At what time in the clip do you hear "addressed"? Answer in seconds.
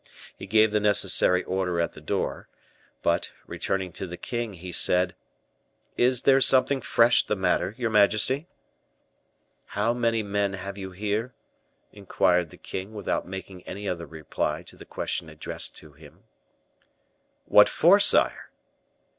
15.29-15.77